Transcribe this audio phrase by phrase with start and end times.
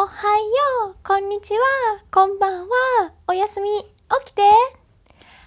[0.00, 1.60] おはよう、こんにちは、
[2.12, 2.68] こんばんは、
[3.26, 4.42] おやすみ、起きて。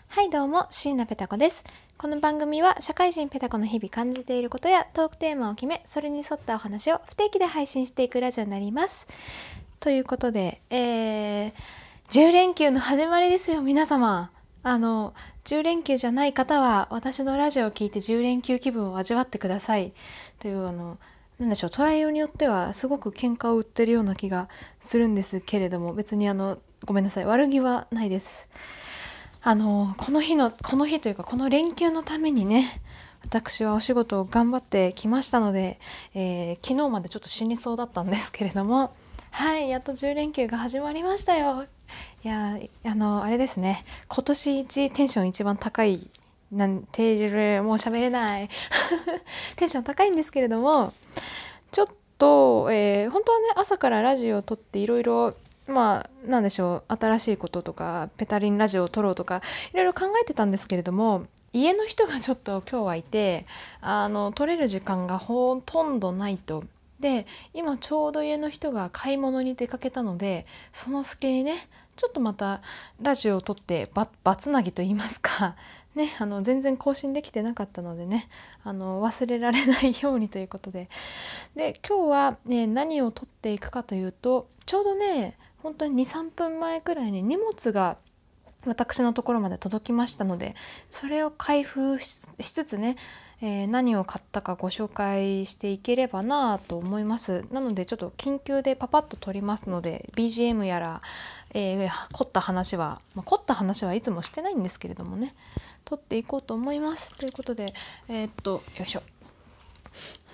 [0.09, 1.63] はい、どうも、椎名ペタ子です。
[1.97, 9.07] この番組は社会人ペタコの日々感じていることやトークテーマを決め、それに沿ったお話を不定期で配信していくラジオになります。
[9.79, 11.53] ということで、えー、
[12.09, 14.31] 10連休の始まりですよ、皆様。
[14.63, 15.13] あの、
[15.45, 19.93] 10連休じゃない方は、私のラジオを聞いて10連休気分を味わってください。
[20.39, 20.97] という、あの、
[21.41, 24.47] なんでしょう、捉えようによっては、すごく喧嘩を売ってるような気が
[24.79, 28.47] するんですけれども、別にあの、ごめんなさい、悪気はないです。
[29.41, 32.79] あの、この日の、この日というか、この連休のためにね、
[33.23, 35.79] 私はお仕事を頑張ってきましたので、
[36.13, 38.93] えー昨日までちょっと死にそうだったんですけれども、
[39.31, 41.65] はい、やっと10連休が始まりましたよ。
[42.23, 46.07] いやー、あの、あれですね、今年一テンション一番高い、
[46.51, 48.49] なんて、もう喋れない。
[49.55, 50.93] テンション高いんですけれども、
[51.71, 51.87] ちょっ
[52.17, 55.33] と、えー本当はね、朝からラジオを撮っていろいろ、
[55.67, 59.41] まあ、なんでしょう、新しいこととか、ペタリンラジオを撮ろうとか、
[59.73, 63.45] いろいろ考えてたんですけれども、家の人がちょっと 今日はいて、
[63.81, 66.63] あの、撮れる時間がほとんどないと。
[66.99, 72.61] で、今ちょうど家の人が買い物に出かけたので、その隙にね、ちょっとまた
[73.01, 75.55] ラジオを撮ってバ バツナギと言いますか、
[75.95, 78.29] ね、あの全然更新できてなかったのでね
[78.63, 80.89] あの忘れられないようにということで。
[81.55, 87.97] で今日は、ね、何を撮っていくかというとちょうどね本当に23分前くらいに荷物が
[88.65, 90.55] 私のところまで届きましたので
[90.89, 92.95] それを開封しつつね、
[93.41, 97.43] えー何を買ったかご紹介していければなと思います。
[97.51, 101.01] なのでちょっと緊急でパパッと撮りますので BGM やら、
[101.53, 105.33] えー凝った話は、まあ、凝った話はいつもしてないんですけれどもね。
[105.85, 107.15] 撮っていこうと思います。
[107.15, 107.73] ということで
[108.07, 109.03] えーっとよいしょ。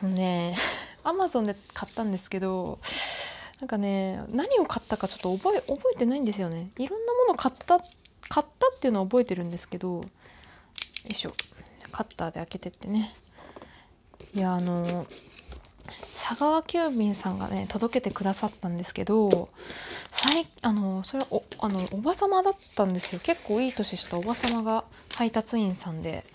[0.04, 0.56] ね
[1.04, 2.80] アマゾンで買ったんですけど
[3.60, 6.70] なんかね何を買ったかちょっと覚え覚えてないんですよね。
[6.78, 7.80] いろんなもの買った
[8.30, 10.04] 買ったっていうのは覚えてるんですけどよ
[11.10, 11.34] いしょ。
[11.92, 13.16] カッターで開けてってね。
[14.34, 15.08] いやあの
[16.28, 19.48] 佐川急便さんがね届けてくださったんですけど
[20.12, 23.22] 最あのそれはおあのおばさまだったんですよ。
[23.24, 24.84] 結構いい年したおばさまが
[25.16, 26.26] 配達員さんで。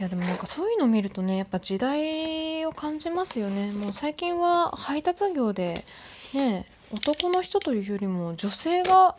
[0.00, 3.70] いやでもなんかそういうの見るとねやっぱ時代を感じますよね。
[3.72, 5.84] もう最近は配達業で
[6.32, 9.14] ね男の人というよりも女性が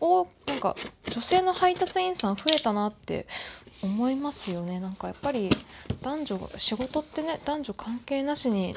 [0.00, 0.74] おなんか
[1.10, 3.26] 女性の配達員さん増えたなって
[3.82, 4.80] 思いますよね。
[4.80, 5.50] なんかやっぱり
[6.02, 8.74] 男女仕事ってね男女関係なしに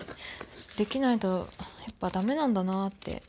[0.77, 1.43] できないとや
[1.91, 3.23] っぱダメなんだなって。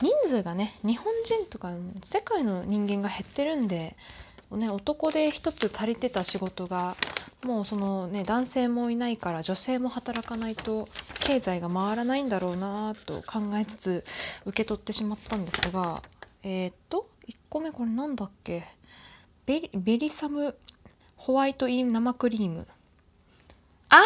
[0.00, 1.72] 人数がね日本人とか
[2.04, 3.96] 世界の人間が減ってるんで、
[4.52, 6.94] ね、男で一つ足りてた仕事が
[7.42, 10.88] もうそのね男性もいないから女性も働かないと
[11.18, 14.04] 経済が回らないんだろうなと考えつつ
[14.46, 16.00] 受け取ってしまったんですが
[16.44, 18.62] えーっと1個目これなんだっけ？
[19.46, 20.54] ベリベリサム
[21.18, 22.66] ホワイトイン生クリーム。
[23.90, 24.00] あー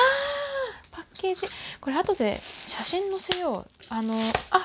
[0.91, 1.47] パッケージ。
[1.81, 2.37] これ後で
[2.67, 3.67] 写真載せよう。
[3.91, 4.19] あのあ
[4.57, 4.61] あ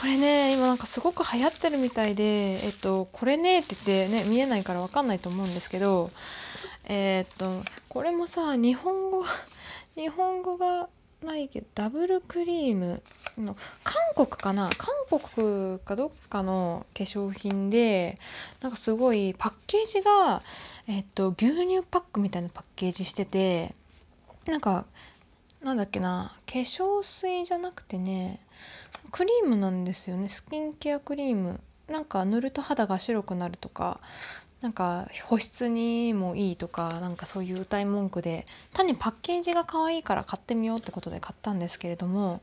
[0.00, 2.24] これね今なんかすごく流行ってるみたいで
[2.64, 6.10] えっとこれねって言ってね見えないからわかんないと思うんですけど
[6.86, 9.24] えっとこれもさ日本語
[9.94, 10.88] 日本語が
[11.24, 13.02] ないけどダブルクリーム。
[13.36, 14.70] の韓国かな？
[14.78, 18.16] 韓国かどっかの化粧品で
[18.60, 20.40] なんかすごいパッケージが、
[20.86, 23.74] えっと、牛乳パックみたいなパッケージしてて
[24.46, 24.84] なんか
[25.62, 28.40] なんだっけな化粧水じゃなくてね
[29.10, 30.28] クリームなんですよね。
[30.28, 31.60] スキンケアクリーム。
[31.88, 34.00] なんか塗ると肌が白くなるとか
[34.62, 42.40] なんか保湿にもいいとかなんかそういう歌い文句で単にパッケージが可愛いから買ってみようってことで買ったんですけれども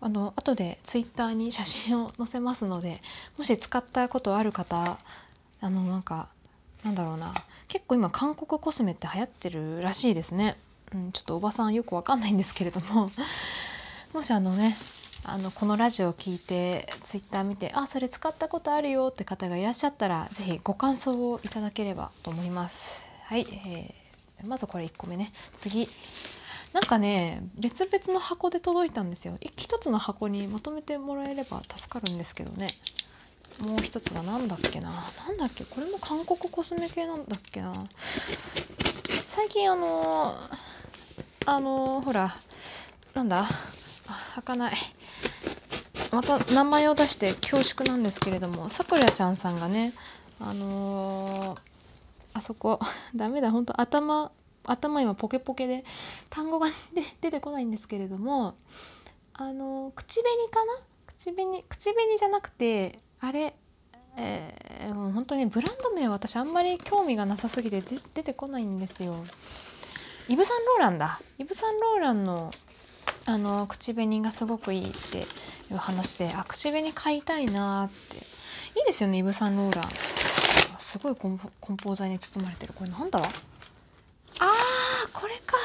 [0.00, 3.02] あの後でツイッターに写真を載せますので
[3.36, 4.96] もし使ったことある方
[5.60, 6.28] あのなんか
[6.84, 7.34] なんだろうな。
[7.68, 10.56] 結構今韓国コスメって流行ってるらしいですね、
[10.94, 13.10] うん、ちょっとおばさんよくわかんないんですけれども。
[14.12, 14.76] もしあのね
[15.24, 23.06] あのこのラジオを聞いてツイッター見てあそれ使ったことあるよって方がいらっしゃったら是非ご感想をいただければと思います。
[23.24, 24.04] はい、えー
[24.46, 25.32] まずこれ1個目ね。
[25.54, 25.88] 次。
[26.72, 29.36] なんかね別々の箱で届いたんですよ。
[29.40, 32.66] い一つの箱にまとめてもらえれば助かるんですけどね。
[33.60, 34.90] もう一つが何だっけな。
[35.26, 35.64] 何だっけ？
[35.64, 37.72] これも韓国コスメ系なんだっけな。
[39.26, 40.34] 最近あの
[41.46, 42.34] あのほら
[43.14, 43.40] なんだ？
[43.40, 43.46] あ
[44.36, 44.74] 開かない。
[46.12, 49.92] また名前を出して恐縮なんですけれどもさくらちゃんさんがね
[50.40, 51.60] あのー
[52.34, 52.78] あそこ
[53.14, 53.50] ダメだ。
[53.50, 54.30] 本当頭
[54.66, 55.84] 頭今ポケポケで
[56.30, 56.68] 単語が、
[57.20, 58.54] 出てこないんですけれども
[59.34, 60.72] あの口紅かな？
[61.06, 63.54] 口紅口紅じゃなくてあれ？
[64.16, 67.82] えー、もう本当にブランド名は私あんまり興味がなさすぎて
[68.14, 69.14] 出てこないんですよ。
[70.28, 71.20] イヴ・サンローランだ。
[71.38, 72.50] イヴ・サンローランの
[73.26, 75.22] あの口紅がすごくいいってい
[75.74, 78.16] う話であ口紅買いたいなって。
[78.78, 79.84] いいですよねイヴ・サンローラン。
[80.78, 81.38] すごい梱
[81.82, 82.74] 包材に包まれてる。
[82.74, 83.18] これなんだ？
[83.18, 83.28] あー
[85.12, 85.56] これか。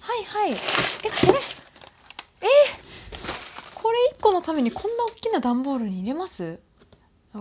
[0.00, 0.52] はいはい。
[0.52, 1.38] えこれ？
[2.40, 6.58] えー、これ1個のためにこんな大きな段ボールに入れます？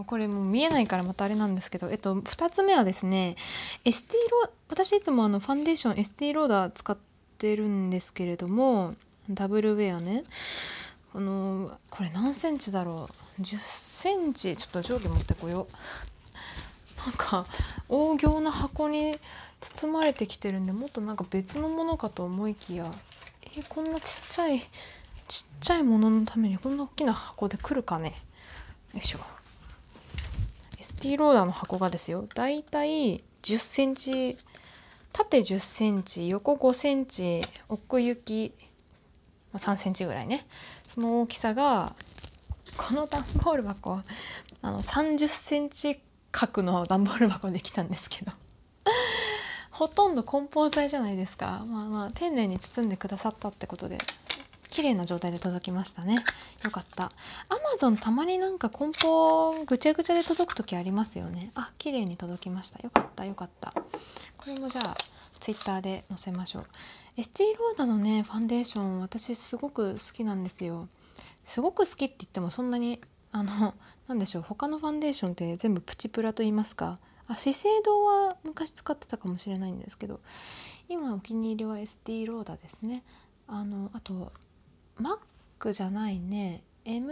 [0.01, 3.35] これもう見えないからまたあれなんですけど、えっと、2つ目はですね
[3.85, 6.97] エスティロ私いつもあのファンデーションエスティローダー使っ
[7.37, 8.95] てるんですけれども
[9.29, 10.23] ダブルウェアね。
[11.15, 13.07] あのこれ何センチだろ
[13.37, 14.57] う？10センチ。
[14.57, 17.05] ちょっと定規持ってこよう。
[17.05, 17.45] なんか
[17.87, 19.15] 大行な箱に
[19.61, 22.89] 包まれてきてるんでもっとなんか別のものかと思いきや
[23.57, 24.59] えこんなちっちゃい
[25.27, 28.15] ちっちゃいもののためにこんな大きな箱で来るかね？
[28.93, 29.19] よいしょ。
[30.83, 32.27] ST ローダーの箱がですよ。
[32.35, 34.37] だいたい10センチ
[35.13, 38.53] 縦10センチ横5センチ奥行き
[39.53, 40.45] 3センチぐらいね。
[40.85, 41.95] その大きさが
[42.75, 44.01] この段ボール箱
[44.61, 46.01] あの30センチ
[46.31, 48.33] 角の段ボール箱できたんですけど。
[49.71, 51.63] ほとんど梱包材じゃないですか。
[51.65, 53.97] まあまあ丁寧に包んでくださったってことで。
[54.73, 56.15] 綺麗な状態で届きましたね。
[56.63, 57.05] よかった。
[57.05, 57.09] ア
[57.53, 61.51] マゾンたまになんか梱包ぐちゃぐちゃで届く時ありますよね。
[61.53, 62.79] あ綺麗に届きました。
[62.79, 63.71] よかったよかった。
[64.35, 64.95] これもじゃあ
[65.39, 66.65] twitter で載せましょう。
[67.17, 70.87] エスティローダのねファンデーション私すごく好きなんですよ。
[71.45, 72.99] すごく好きって言ってもそんなに
[73.31, 73.75] あの
[74.07, 74.41] 何でしょう。
[74.41, 76.97] 他のファンデーションって全部プチプラと言いますか。
[77.27, 80.19] あ資生堂は昔使ってたかもしれないんですけど。
[80.89, 83.03] 今お気に入りはエスティローダですね。
[83.47, 84.31] あのあと
[84.99, 85.17] マッ
[85.59, 87.11] クじゃないね M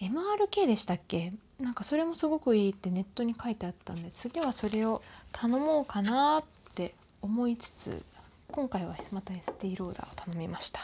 [0.00, 1.32] MRK でしたっけ？
[1.58, 6.44] なんかそれもすごくいいってネットに書いてあったんで次はそれを頼もうかなっ
[6.74, 8.02] て思いつつ
[8.50, 10.80] 今回はまた ST ローダーを頼みました。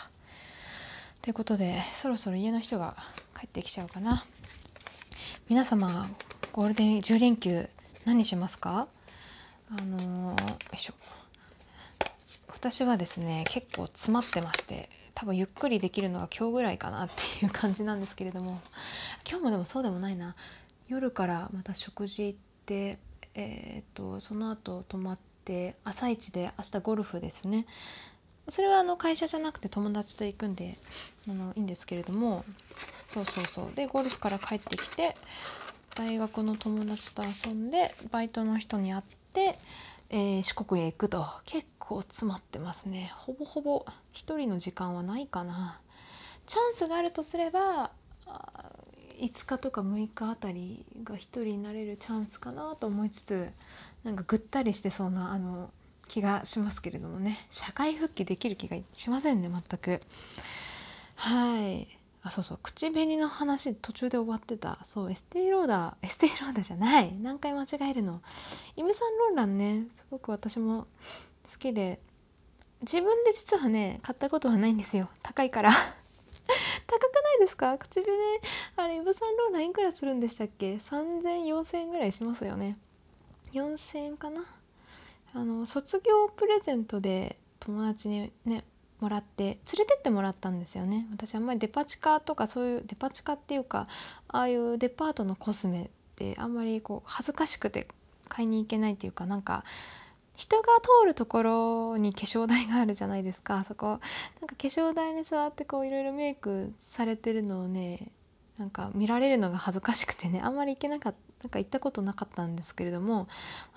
[1.22, 2.94] ということでそろそろ家の人が
[3.38, 4.24] 帰ってきちゃうかな。
[5.48, 6.08] 皆様
[6.52, 7.68] ゴールデン10連休
[8.04, 8.86] 何しますか？
[9.70, 10.94] あのー、よいしょ
[12.68, 18.60] 私はですね結構詰まってまして多分ゆっくりできるのが今日ぐらいかなっていう感じなんですけれども
[19.28, 20.34] 今日もでもそうでもないな。
[20.88, 22.98] 夜からまた食事行って
[23.36, 27.66] えー、っとその後泊まって朝一で明日ゴルフですね。
[28.48, 30.76] それはあの会社じゃなくて友達と行くんで
[31.28, 32.44] あのいいんですけれども
[33.06, 33.76] そうそうそう。
[33.76, 35.14] でゴルフから帰ってきて
[35.94, 39.02] 大学の友達と遊んでバイトの人に会っ
[39.32, 39.56] て
[40.10, 43.10] えー、四国へ行くと結構詰まってますね。
[43.14, 45.80] ほぼほぼ1人の時間はないかな。
[46.46, 47.90] チャンスがあるとすれば
[49.18, 53.50] 5日とか6日あたりが1人になれるチャンスかなと思いつつ
[54.04, 55.70] なんかぐったりしてそうなあの
[56.06, 57.36] 気がしますけれどもね。
[57.50, 60.00] 社会復帰できる気がしませんね全く。
[61.16, 61.95] はい。
[62.26, 62.58] あそうそう。
[62.60, 64.80] 口紅の話途中で終わってた。
[64.84, 67.14] そうエステイローダーエステイローダーじゃない。
[67.22, 68.20] 何回間違えるの。
[68.74, 69.86] イヴ・サンローランね。
[69.94, 70.86] すごく私も
[71.50, 72.00] 好きで。
[72.82, 75.08] 自分で実はね買ったことはないんですよ。
[75.22, 75.70] 高いから。
[76.86, 77.78] 高くないですか？
[77.78, 78.18] 口紅。
[78.76, 82.76] あれイブサンローランいくらするんでしたっけ？30004000円ぐらいしますよね。
[83.52, 84.42] 4000円かな？
[85.32, 88.64] あの卒業プレゼントで友達にね
[89.00, 91.06] もらって連れてってもらったんですよね。
[91.12, 93.88] 私あんまりデパ地下とかそういうデパ地下っていうか
[94.28, 97.88] ああいうデパートのコスメってあんまりこう恥ずかしくて
[98.28, 99.64] 買いに行けないっていうかなんか
[100.36, 103.64] 人が通るところに化粧台があるじゃないですか。
[103.64, 104.00] そこなんか
[104.40, 108.10] 化粧台に座ってこういろいろメイクされてるのをね
[108.58, 113.28] なんか見られるのが恥ずかしくてねあんまり行けなかったなんか行ったことなかったんですけれども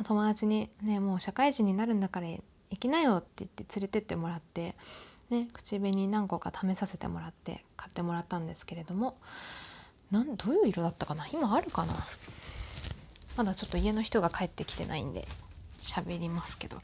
[0.05, 2.27] 友達にねもう社会人になるんだから
[2.69, 4.75] 行きなよって言って連れてってもらって
[5.29, 9.17] ね、口紅何個か試させてもらって買ってもらったんですけれども
[10.11, 11.27] なんどういう色だったかな？
[11.27, 11.93] 今あるかな？
[13.37, 15.27] まだちょっと家の人が帰ってきてないんで
[15.81, 16.81] 喋りますけど。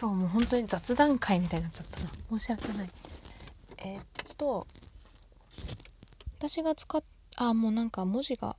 [0.00, 2.10] 今日もう本当に雑談会みたいになっちゃったな。
[2.30, 2.90] 申し訳ない。
[3.78, 4.04] えー、っ
[4.38, 4.66] と
[6.38, 7.02] 私が使っ
[7.36, 8.56] あもうなんか文字が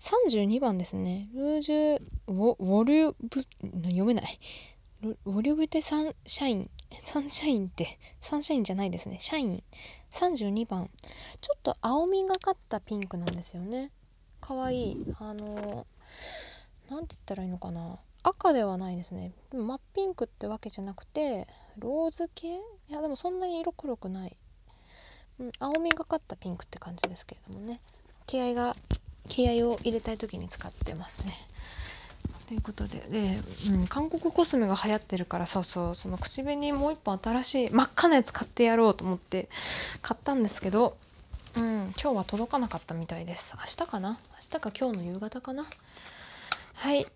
[0.00, 1.30] 32番ですね。
[1.34, 3.42] ルージュウォウォリュブ
[3.88, 4.38] 読めない。
[5.26, 6.70] ウォリュブテサンシャイン
[7.04, 9.18] サンシャインってサンシャインじゃないですね。
[9.20, 9.62] シャイン。
[10.10, 10.88] 32番
[11.40, 13.90] ちょっと青みがかったピンクなんですよね。
[14.40, 14.92] かわい。
[14.92, 15.86] いあの
[16.88, 17.98] 何て言ったらいいのかな。
[18.22, 19.32] 赤ではないですね。
[19.50, 21.46] でも真っピンクってわけじゃなくて
[21.78, 22.54] ローズ系？
[22.54, 24.36] いやでもそんなに色黒くない。
[25.40, 27.80] うん、青みがかったピンクって感じですけれどもね。
[28.26, 28.74] 気合が
[29.28, 31.34] 気合を入れたい時に使ってますね。
[32.46, 32.98] ということで。
[33.10, 39.48] で、うん、韓国コスメが流行ってるからそうそうその口紅もう一本新しい真っ赤なやつ買ってやろうと思って
[40.02, 40.96] 買ったんですけど、
[41.56, 41.64] うん、
[42.00, 43.56] 今日は届かなかったみたいです。
[43.56, 44.10] 明日かな？
[44.10, 45.64] 明日か今日の夕方かな？
[46.74, 47.06] はい、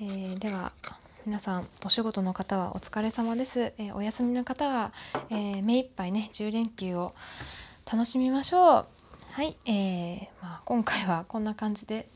[0.00, 0.72] えー、では
[1.26, 4.92] 皆さんお仕事の方はお疲れ様です、えー、お休みの方は、
[5.30, 7.14] えー、目いっぱいね10連休を
[7.90, 8.86] 楽しみましょう。
[9.32, 12.08] はい、えーまあ、今回はこんな感じで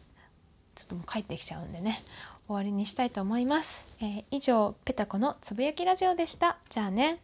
[0.75, 2.02] ちょっともう帰ってきちゃうんでね。
[2.46, 6.58] 終わりにしたいと思います、えー、以上ペタコのつぶやきラジオでした。
[6.68, 7.24] じゃあね。